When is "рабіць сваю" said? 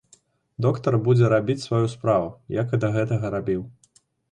1.33-1.85